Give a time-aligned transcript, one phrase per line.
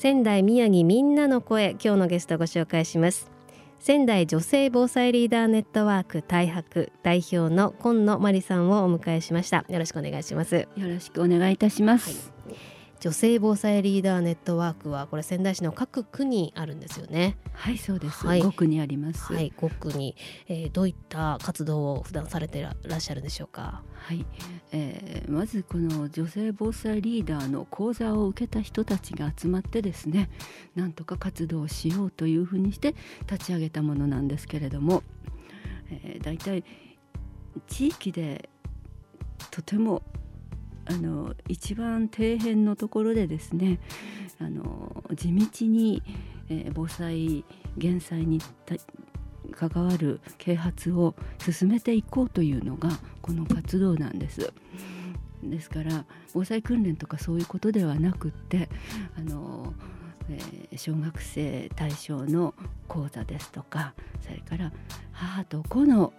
[0.00, 3.30] 仙台宮城みんなの声今日のゲストをご紹介します。
[3.80, 9.66] 仙台女性防災リーダーネットワーク大白代表の今野真理さんをお迎えしました。
[9.68, 10.56] よろしくお願いします。
[10.56, 12.39] よろしくお願いいたします、はい
[13.00, 17.38] 女性防災リーダーネットワークはこれ仙台市の各区にあるんですよね。
[17.54, 19.32] はいそうです、はい、5区にあります。
[19.32, 20.16] はい5区に、
[20.48, 23.82] えー、どういった活動を普段されてらっしゃるでしょうか？
[23.94, 24.26] はい、
[24.72, 30.28] えー、まずこの女性防災リーダーの講座を受けた人たちが集まってですね
[30.74, 32.94] なんとか活動をしようというふうにして
[33.30, 35.02] 立ち上げたものなんですけれども、
[35.90, 36.64] えー、だいたい
[37.66, 38.50] 地域で
[39.50, 40.02] とても
[40.90, 43.78] あの一番底辺のところでですね
[44.40, 46.02] あの地道に、
[46.48, 47.44] えー、防災
[47.78, 48.40] 減災に
[49.52, 52.90] 関わる啓発を進めていこうというのが
[53.22, 54.52] この活動なんです。
[55.42, 58.68] ですから防災訓練とかそういうことではなくって
[59.16, 59.72] あの、
[60.28, 62.52] えー、小学生対象の
[62.88, 64.70] 講座ですとかそれから
[65.12, 66.12] 母と子の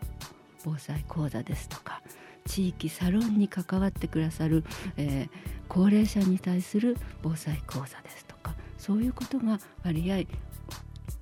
[0.65, 2.01] 防災講座ですとか
[2.45, 4.63] 地域サロンに関わってくださる、
[4.97, 5.29] えー、
[5.67, 10.27] 高齢者に対する防災講座ですとかそういうことが割合、え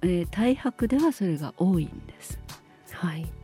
[0.02, 2.40] ー、大白ではそれが多いんです。
[2.92, 3.39] はい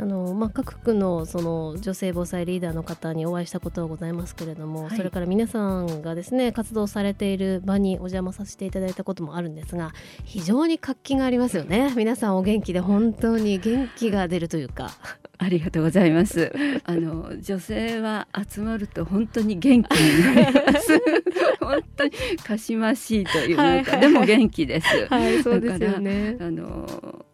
[0.00, 9.92] あのまあ、各区のその女性防災リーダーの方にお会いしたことはございますけれども、はい、それから皆さんがですね活動されている場にお邪魔させていただいたこともあるんですが
[10.24, 14.90] 非常に活気がありますよね皆さんお元気で本当に元気が出るというか。
[15.40, 16.52] ありがとうございます。
[16.82, 21.00] あの女性は集まると本当に元気になります。
[21.62, 22.10] 本当に
[22.42, 25.06] かしましいというか、はいはい、でも元気です。
[25.08, 26.36] はい、そうですよね。
[26.40, 27.24] あの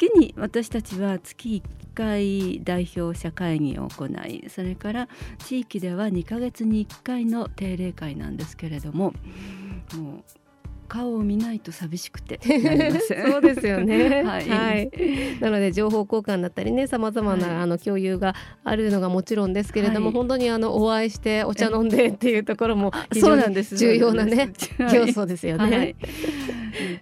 [0.00, 1.62] 月に私たちは月
[1.92, 5.08] 1回代表者会議を行いそれから
[5.44, 9.12] 地域では2ヶ月に1回の定例会なんですけれども
[9.94, 10.40] もう
[10.88, 12.40] 顔を見ないと寂しくて
[13.06, 14.90] そうですよね、 はい、はい、
[15.38, 18.34] なので情報交換だったりねさまざまな、あの共有が
[18.64, 24.52] あるのがもちろんですけれども、はい、本当にあのお会いしてお茶飲んでっていうところも非常に重要なね
[24.92, 25.46] 要素です。
[25.46, 25.94] よね。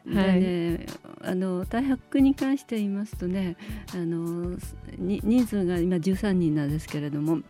[0.07, 0.41] はい、はい。
[0.41, 0.87] ね
[1.21, 3.57] あの大白に関して言いますとね
[3.93, 4.57] あの
[4.99, 7.41] 人数が今13人なんですけれども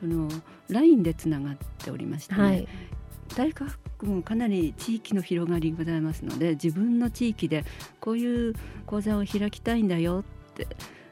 [0.00, 0.28] その
[0.68, 2.68] LINE でつながっておりまして、ね、はい、
[3.36, 7.64] 大学もかなり地域の広がりございますので自分の地域で
[8.00, 8.54] こういう
[8.86, 10.66] 講座を開きたいんだよって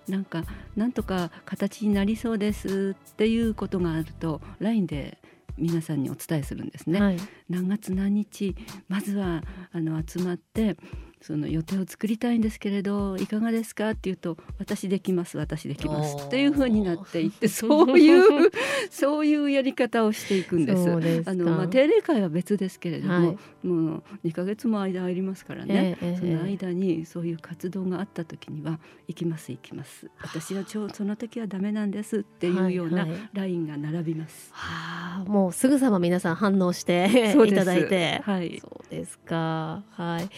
[0.09, 0.45] なんか
[0.75, 5.18] なんとか形になりそうですっていうことがあると LINE で
[5.59, 7.01] 皆さんにお伝えするんですね。
[7.01, 7.17] はい、
[7.49, 8.55] 何月何日
[8.89, 9.43] まずは
[9.73, 10.77] あの集まって
[11.21, 18.51] その予定を作りたいんですけれどいかがですかっていうと私できます私できますっていうふうになっていって そういう
[18.91, 20.89] そういうやり方をしていくんです。
[21.27, 23.35] あのまあ定例会は別ですけれども、は
[23.65, 30.11] い、もう2ヶ月も間ありますからね、えー、その間にそういう活動があった時には行きます行きます。
[30.21, 34.51] 私はちょその時はダメなんですっていうようなラインが並びます。
[34.53, 39.83] はいはい、もうすぐさま皆さん反応していただいて、はい、ですか？
[39.91, 40.29] はい。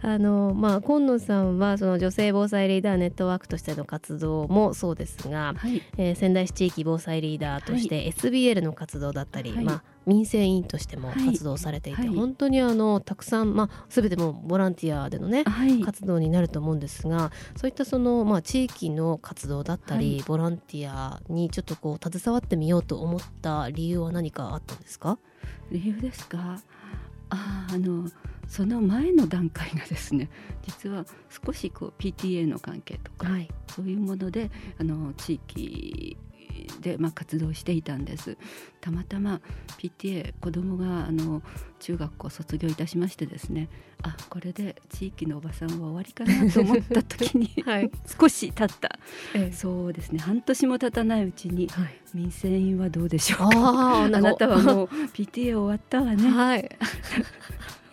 [0.00, 15.42] あのまあ、今野さんはその女性防災リーダーネットワークとしての活動もそうですが、はい、えー、仙台市地域防災リーダーとして SBL の活動だったり、はい、まあ、民生委員としても活動されていて、はい、本当にあのたくさん、まあ、全てもボランティアでのね、
[15.84, 25.18] 活動になると思うんですがそういったその、まあ、地域の活動だったり、ボランティアにちょっとこう携わってみようと思った理由は何かあったんですか？
[25.72, 26.60] 理由ですか？
[27.30, 28.08] ああの
[28.46, 30.30] その前の段階がですね
[30.66, 31.04] 実は
[31.44, 36.16] 少しこう PTA の関係とか、はい、そういうものであの地域
[36.80, 38.36] で、まあ、活動していたんです。
[38.80, 39.40] たまたま
[39.78, 41.42] PTA 子供があの
[41.80, 43.68] 中学校卒業いたしましてですね。
[44.02, 48.98] あこれで地域のおばさんは終わりかなと思った時に、 はい、少し経った、
[49.34, 50.20] ええ、そうですね。
[50.20, 54.04] 半年も経たないうちに、はい、民生委員はどうでしょうか。
[54.04, 56.78] あなたはもう PTA 終わったわね、はい、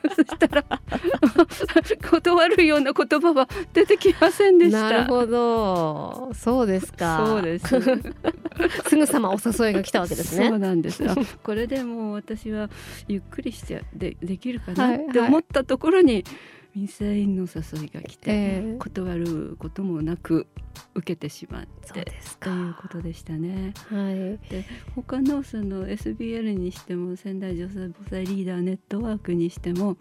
[0.09, 0.63] そしたら
[2.09, 4.81] 断るような言葉は出てきませんでした。
[4.81, 6.31] なるほど。
[6.33, 7.23] そうですか。
[7.25, 7.67] そうです。
[8.87, 10.49] すぐさまお誘いが来たわけですね。
[10.49, 11.03] そうなんです
[11.43, 12.69] これでもう私は
[13.07, 20.47] ゆっくりしてでできるかなって思ったところに、はいはい民生委員の誘いが来て、えー、断ることもなく
[20.93, 22.11] 受けてしまって
[22.41, 23.73] ということでしたね。
[23.87, 24.13] はい、
[24.49, 29.95] で他のその SBL にしても仙台女性防災リーダーネットワークにしても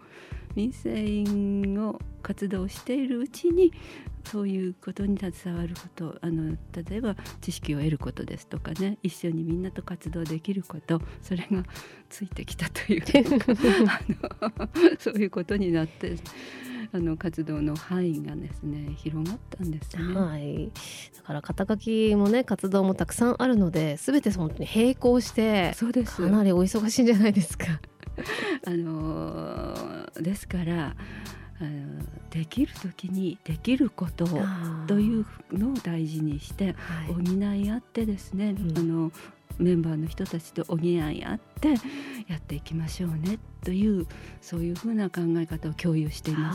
[0.55, 3.71] 民生委員を活動しているうちに
[4.25, 11.63] そういうことに携わることあの例えば知識を得ることですとかね一緒にみんなと活動できることそれが
[12.09, 13.03] ついてきたという
[13.87, 14.69] あの
[14.99, 16.15] そういうことになって
[16.91, 20.15] あの活動の範囲がですね広がったんですね。
[20.15, 20.71] はい、
[21.15, 27.65] だから肩書きもね活動もたくさんあるので全て本当に並行してそうですかなりお忙しいんじゃないですか。
[28.65, 30.95] あのですから
[32.31, 34.27] できる時にできること
[34.87, 36.75] というのを大事にして
[37.07, 39.11] 補い合ってですね、あの
[39.57, 41.69] メンバーの人たちと補い合って
[42.27, 44.05] やっていきましょうねという
[44.41, 46.53] そういうふうな考え方を共有していま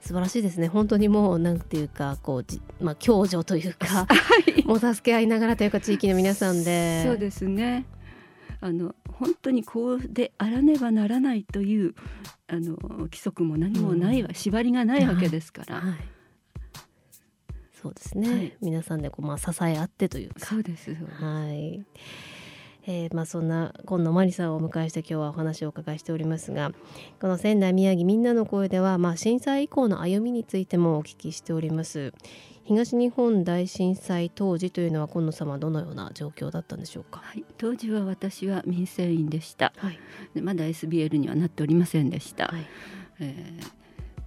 [0.00, 0.08] す。
[0.08, 0.68] 素晴らしいですね。
[0.68, 2.44] 本当にもうなんていうかこう
[2.84, 4.06] まあ共助というか、 は
[4.46, 7.04] い、もう助け合いながらというか地域の皆さんで。
[7.04, 7.86] そうですね
[8.64, 11.94] あの本当にこうであらねばならないという
[12.48, 15.76] あの規則も何もないわ、うん、縛りがないわけですから。
[15.76, 15.90] はい。
[15.90, 15.98] はい、
[17.82, 20.46] そうですね、はい、皆さんでこう、まあ、支え合ってというか。
[20.46, 21.84] そうですはい。
[22.86, 26.72] えーまあ、そんな今野真理さんをお迎えして今日はお話をお伺いしておりますが
[27.18, 32.12] この仙台宮城みんなの声では、まあ、震災以降の歩みについてもお聞きしております
[32.64, 39.98] 東日本大震災当時というのは今野様どのような状況だったんでしょうか、はい、当時は私は民生委員でした、はい、
[40.34, 42.66] でまだ SBL にはなっておりませんでした、はい、
[43.20, 43.84] えー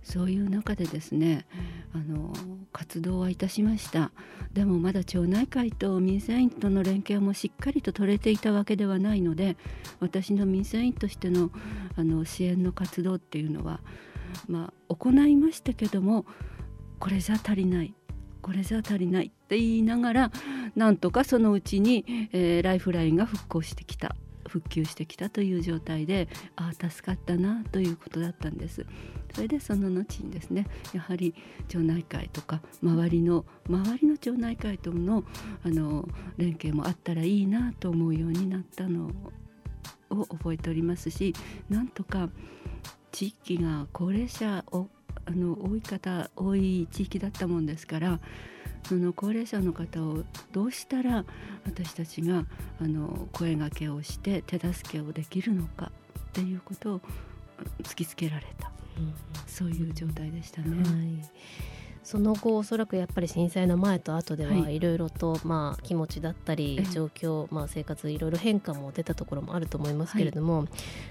[0.08, 1.46] そういう中でですね
[1.94, 2.32] あの
[2.72, 4.12] 活動はいたしました。
[4.54, 9.58] でもまだ町内会と民生委員との連携もしっかりと取れていたわけではないので
[10.00, 11.52] 私の民生委員としての
[11.98, 13.82] あの支援の活動っていうのは、
[14.48, 16.26] まあ、行いましたけども
[17.00, 17.94] これじゃ足りない
[18.48, 20.32] これじゃ足りないって言いながら
[20.78, 24.16] なんとかそのうちに、えー、ライフラインが復興してきた
[24.48, 28.86] 復旧してきたという状態でああ助かったなということだったんです。
[29.36, 31.36] それでその後にですねやはり
[31.68, 35.26] 町内会とか周りの周りの町内会との
[35.66, 36.08] あの
[36.38, 39.12] 連携もあったらいいなと思うようになったの
[40.10, 41.36] を覚えておりますし
[41.70, 42.30] なんとか
[43.12, 44.88] 地域が高齢者を
[45.28, 48.20] あの多い方多い地域だったもんですから
[48.88, 51.26] その高齢者の方をどうしたら
[51.66, 52.46] 私たちが
[52.80, 57.02] あの声がけをして手助けをできるのかっていうことを
[57.84, 59.14] 突きつけられた、うん、
[59.46, 60.78] そういう状態でしたね。
[60.78, 61.77] はい
[62.08, 64.80] その後おそらくやっぱり震災の前と後ではい。
[64.80, 70.68] ろいろと、まあ気持ちだったり状況、まあ、生活いろいろ変化も出たところもあると思いますけれども、はい、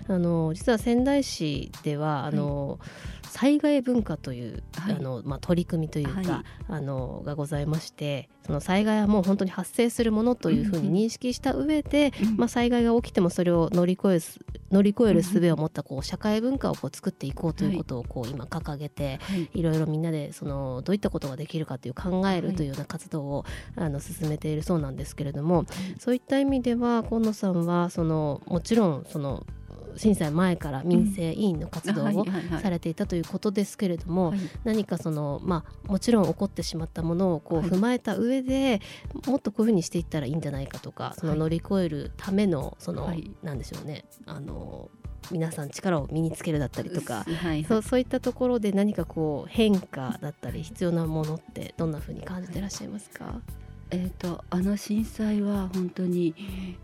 [0.08, 2.78] あの実は仙台市ではあの、
[3.24, 14.20] 災害文化という、はい、あのまあ、取り組みというか、はい、あのがございましてその災害はもう本当に発生するものというふうに認識した上で、うん、まあ、災害が起きてもそれを乗り越え
[14.70, 19.20] 乗り越える術を持ったこう社会文化をこう作っていこうということをこう今掲げて、
[19.54, 23.44] い、ろいろみんなでそのどういったことができるかという考えるというような活動を、
[23.76, 25.66] あの進めているそうなんですけれども、
[25.98, 29.46] そういった意味では今野さんはそのもちろんその
[29.96, 32.26] 震災前から民生委員の活動を
[32.60, 34.34] されていたということですけれども、
[34.64, 38.80] 何かその、まあ、もちろん起こってしまったものをこう踏まえた上で、
[39.26, 43.12] もっとこういうふうにしていったらいいんじゃないかとかその乗り越えるためのその、
[43.42, 44.04] なんでしょうね。
[44.26, 44.90] あの
[45.32, 53.40] 皆さん力を身につけるだったりとか、はいそうそういったところで何かこう変化だったり必要なものってどんなふうに感じていらっしゃいますか？
[53.90, 56.34] えーと、あの震災は本当に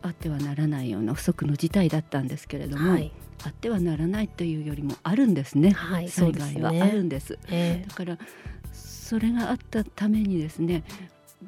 [0.02, 3.12] あってはならないような不測の事態だったんですけれども、はい、
[3.44, 6.70] あってはならないというよりもあるんですね、はい、災害は。
[6.70, 7.38] あるんです。
[7.48, 8.18] えー、だから
[8.72, 10.84] それがあったためにですね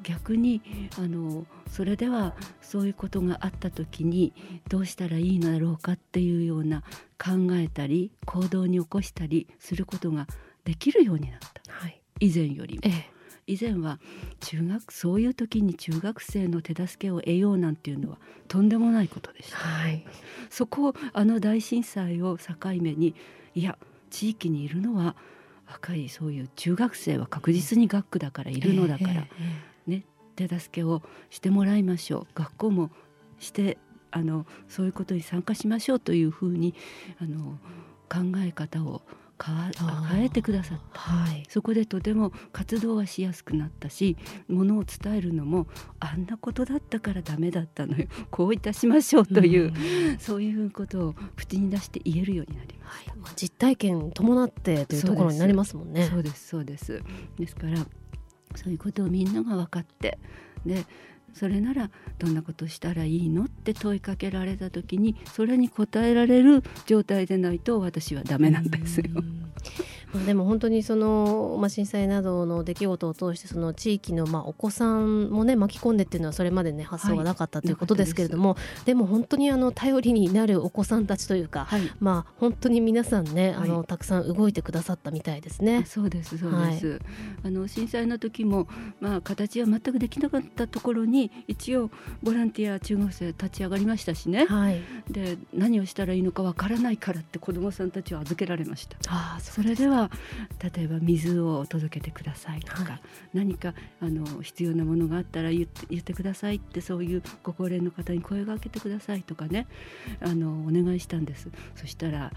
[0.02, 0.60] 逆に
[0.98, 4.32] あのそれではそういうことがあった時に
[4.68, 6.82] どうしたらいいのだろうかっていうような
[7.16, 10.26] 考えたり行動に起こしたりすることが
[10.64, 12.80] できるようになった、はい、以前よりも。
[12.84, 13.13] えー
[13.46, 14.00] 以前は
[14.40, 20.04] 中学そういう時に中学生の手助けを得ようなんていうのはとんでもないことでした、はい、
[20.50, 23.14] そこをあの大震災を境目に
[23.54, 23.78] いや
[24.10, 25.16] 地域にいるのは
[25.66, 29.26] 若いそういう中学生は確実に学区だからいるのだから、
[29.86, 30.04] えね、
[30.36, 32.26] 手助けをしてもらいましょう。
[32.34, 32.90] 学校も
[33.38, 33.78] して
[34.10, 36.74] あのそういうことに参加しましょうというふうに
[37.20, 37.58] あの
[38.08, 39.02] 考え方を
[40.10, 44.16] 変えてくださった、はい、そこでとても活動はしやすくなったし
[44.48, 45.66] ものを伝えるのも
[46.00, 48.06] あんなことだったからダメだったのよ。
[48.30, 49.72] こういたしましょうという、う
[50.18, 56.08] そういうことを口に出して言えるようになりました、はい、実体験伴ってというところになりますもんね。
[56.10, 56.48] そうです。
[56.48, 57.02] そうです。
[57.38, 57.78] ですから
[58.54, 60.18] そういうことをみんなが分かって
[60.64, 60.84] で
[61.34, 69.06] それならどんなことしたらいいのって問いかけられた時にそれに答えられる状態でないと私はダメなんですよ。
[70.26, 85.84] でも本当にその、まあ、震災などの出来事を通してその地域のまあお子さんもね巻き込んでっていうのはそれまでね発想がなかったということですけれども、はい、でも本当にあの頼りになるお子さんたちというか、はい、まあ本当に皆さんねあの、たくさん動いてくださったみたいですね。
[85.86, 87.00] そうですそうです、
[87.42, 88.68] あの震災の時も
[89.00, 91.90] まあ形は全くできなかったところに一応
[92.22, 94.46] ボランティア中学生立ち上がりましたしね、
[95.10, 98.96] で何をしたらいいのかわからないからって子どもさんたちを預けられました。
[99.08, 100.03] あそれでは
[100.74, 103.00] 例えば水を届けてくださいとか、はい、
[103.32, 109.66] 何かあの必要なものがあったら言って言ってくださいってそういうご高齢の方に声がけてくださいとかね
[110.20, 111.48] あのお願いしたんです。
[111.74, 112.32] そしたら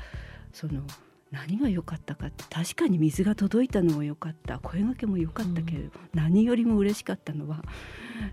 [0.54, 0.82] その
[1.32, 7.64] 何が良かったかって確かに水が届いたのも良かった声がけも良かったけれど、うん、何よりも嬉しかったのは、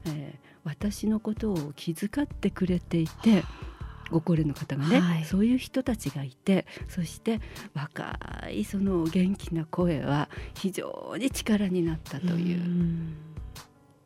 [0.07, 3.43] えー、私のことを気遣ってくれていて。
[4.11, 7.41] ご高齢の方がね、はい、そういう人たちがいてそして
[7.75, 8.19] 若
[8.51, 12.61] いその元気な声は非常に力になったという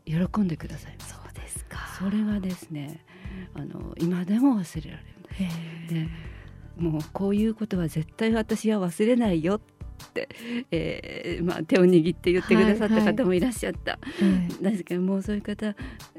[0.04, 1.78] 喜んでくださいそうですか。
[1.98, 3.04] それはですね
[3.54, 5.18] あの今でも忘れられる
[5.88, 6.08] で
[6.78, 9.60] もうこういうことは絶対私は忘れないよっ
[9.98, 10.28] て、
[10.70, 14.22] えーまあ、手を握って言ってくださった方もいらっしゃった、はい
[14.62, 15.74] はい、ですけどもうそういう方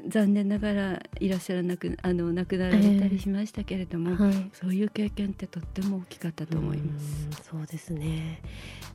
[0.08, 7.28] 残念ながらいらっしゃらなくあの亡くなられたりしましたけれども、えーはい、そういう経験ってとっても大きかったと思います。
[7.30, 8.40] うそうですね。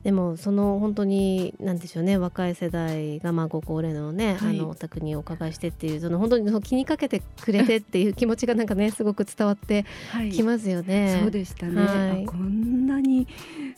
[0.02, 9.84] でもその本当に何でしょうね若い世代がまあご高齢のね、はい、あのお宅にお伺いしてっていうその本当にその気にかけてくれてっていう気持ちがなんかねすごく伝わって
[10.32, 11.12] きますよね。
[11.12, 13.26] はい、そうでしたね、はい、こんなに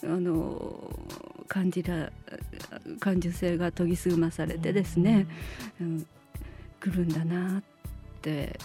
[0.04, 0.97] あの
[1.48, 2.10] 感じら
[3.00, 5.26] 感受性が研ぎ澄まされてですね、
[5.80, 6.06] うん、
[6.80, 7.62] 来るんだなっ
[8.22, 8.58] て。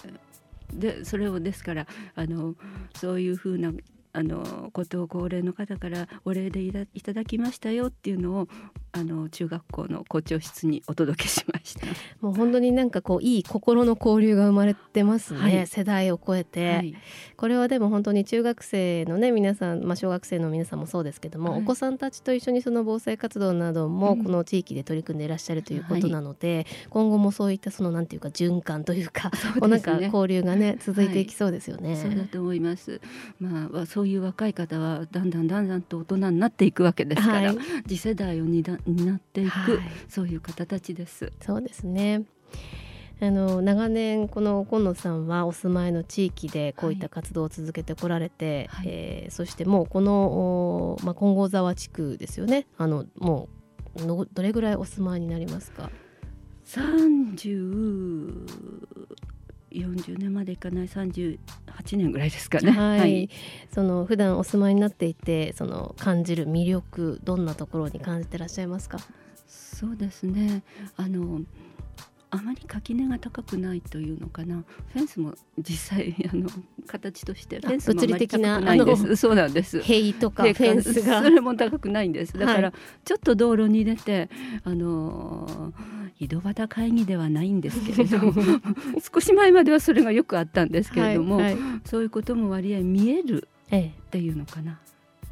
[0.74, 1.86] でそれをですから
[2.16, 2.56] あの
[2.96, 3.72] そういうふうな
[4.16, 6.62] あのことを高齢の方からお礼で
[6.94, 8.48] いただきましたよっていうのを
[8.92, 11.88] あの中学校の校長室にお届けしました
[12.22, 16.96] もう本当になんかこういい心の交流が生まれてますね、はい、世代を超えて、はい、
[17.38, 31.96] これはでも本当に中学生のね皆さん、まあ、小学生の皆さんもそうですけども、はい、お子さんたちと一緒にその防災活動などもこの地域で取り組んでいらっしゃるということなので、今後もそういったそのなんていうか循環というかう、ね、なんか交流がね続いていきそうですよね。
[31.96, 33.02] そうだと思います。
[33.40, 37.54] まあそういう若い方はだんだんだんだんと大人になっていくわけですから、
[37.88, 41.32] 次世代を担担っていく、はい、そういう方たちです。
[41.42, 42.24] そうですね。
[43.22, 52.68] あの長年この今野さんはお住まいの地域でこういった活動を続けてこられて、はい、えー、そしてもうこの、まあ、金剛沢地区ですよね。
[52.78, 53.48] あのも
[53.96, 55.90] うのどれぐらいお住まいになりますか
[56.66, 58.48] ？30
[59.72, 60.88] 40年までいかない。
[60.88, 61.38] 38
[61.98, 62.72] 年ぐらいですかね。
[62.72, 63.30] はい、はい、
[63.74, 68.98] その普段お住まいになっていてその感じる魅力どんなところに感じてらっしゃいますか？
[69.84, 70.64] そうですね。
[70.96, 71.42] あの
[72.30, 74.64] あまり垣根が高くないというのかな。
[74.94, 76.50] フェンスも実際 あの
[76.88, 79.16] 形としてフェンスもあまり高くないんです。
[79.18, 79.82] そうなんです。
[79.82, 81.22] 塀とかフェンスが。
[81.22, 82.38] それも高くないんです。
[82.38, 82.74] だから、
[83.04, 84.30] ちょっと道路に出て
[84.64, 85.74] あの
[86.18, 88.20] 井戸端会議ではないんですけれど
[89.14, 94.80] 少し前まではそれがよくあったんですけれども、はいはい、そういうことも割合見えるっていうのかな、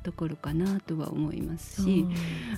[0.02, 2.06] ところかなとは思いますし、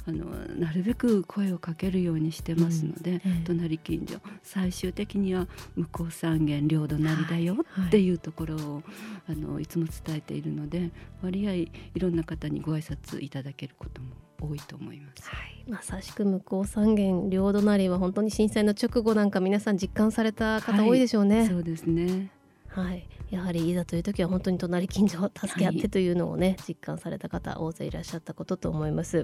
[0.07, 0.25] あの
[0.57, 7.57] なるべく声をかけるようにしてますので、うん、隣近所最終的には向こう三軒領土なりだよ
[7.87, 8.83] っていうところを、はい、
[9.29, 14.07] あのいつも伝えているので割合いろんな方にご挨拶いただけることも
[14.41, 15.29] 多いと思います。
[15.29, 21.39] はい、まさしく向こう三軒領土なりは本当に震災の直後なんか皆さん実感された方多いでしょうね。
[21.39, 22.29] はい、そうですね。
[22.75, 29.17] はい、やはりいざという時は本当に隣近所を助け合ってというのをね、はい、実感された方大勢いらっしゃったことと思います。
[29.17, 29.23] は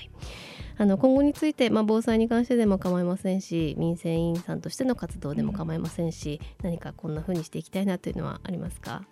[0.00, 0.10] い。
[0.76, 9.04] あの今後について、まあ、防災に関してでも構いませんし民生委員さんとしての活動でも構いませんし、うん、何かこんな風にしていきたいなというのはありますか？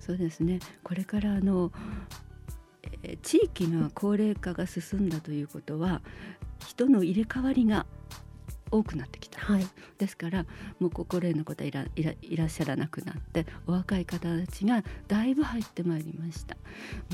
[0.00, 0.58] そうですね。
[0.82, 1.70] これからあの
[3.22, 6.02] 地域の高齢化が進んだということは
[6.66, 7.86] 人の入れ替わりが
[8.70, 9.66] 多くなってきた、はい、
[9.98, 10.44] ですから
[10.80, 16.56] もうご高齢の方いらいらいらっしゃらなくなってお若い方たちがだいぶ入ってまいりました。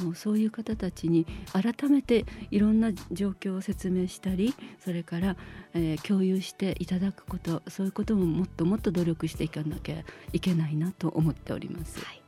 [0.02, 5.37] もうそういう方たちに改めていろんな状況を説明したりそれから、
[5.75, 9.97] えー、共有していただくことそういうことももっともっと努力していかなきゃ
[10.32, 12.23] いけないなと思っております、はい、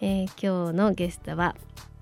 [0.00, 1.54] えー、今日のゲストは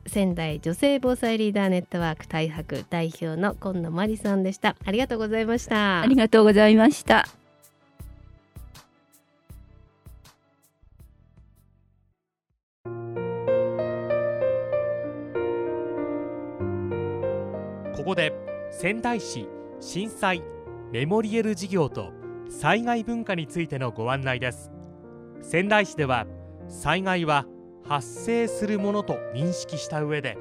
[0.06, 4.76] 仙台女性防災リーダーネットワーク大白代表の今野真理さんでした。
[4.84, 6.00] ありがとうございました。
[6.00, 7.26] ありがとうございました。
[17.96, 18.32] ここで
[18.70, 19.46] 仙台市
[19.78, 20.42] 震災
[20.90, 22.12] メモリエル事業と
[22.48, 24.72] 災害文化についてのご案内です。
[25.42, 26.26] 仙台市では
[26.68, 27.46] 災害は
[27.90, 30.38] 発生するものと認識した上で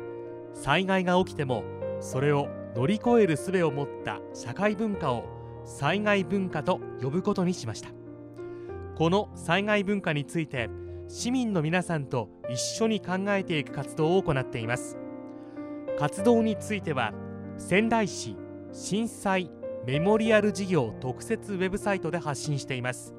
[0.54, 1.64] 災害が起きても
[2.00, 5.24] それを乗り越える術を持った社会文化を
[5.66, 7.90] 災害文化と呼ぶことにしました。
[8.96, 10.70] この災害文化について
[11.08, 15.00] 市民の皆さんと一緒に考えていく活動を行っています。
[15.98, 17.14] 活動については
[17.58, 18.38] 仙台市
[18.74, 19.50] 震災
[19.88, 23.16] メモリアル事業特設ウェブサイトで発信しています。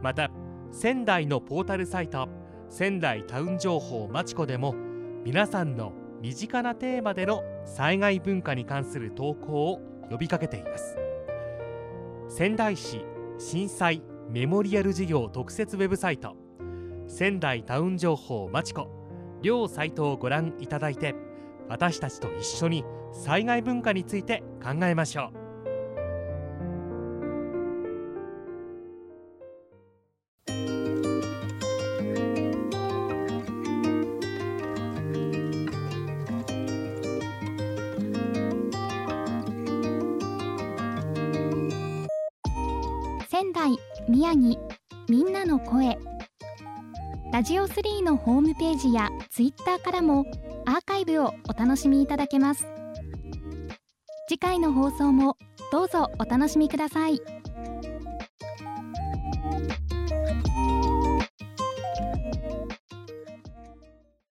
[0.00, 0.30] また
[0.70, 2.30] 仙台のポータルサイト
[2.72, 4.74] 仙台タウン情報まちこでも
[5.24, 10.96] 皆さんの身近なテーマでの災害文化に関する投稿を呼びかけています。
[12.30, 13.04] 仙台市
[13.36, 16.34] 震災メモリアル事業特設ウェブサイト
[17.08, 18.88] 仙台タウン情報まちこ
[19.42, 21.14] 両サイトをご覧いただいて
[21.68, 25.41] 私たちと一緒に災害文化について考えましょう。
[43.42, 43.76] 仙台
[44.08, 44.56] 宮城
[45.08, 45.98] みんなの声
[47.32, 50.24] ラジオ3のホームページやツイッターからも
[50.64, 52.68] アーカイブをお楽しみいただけます
[54.28, 55.36] 次回の放送も
[55.72, 57.20] どうぞお楽しみください。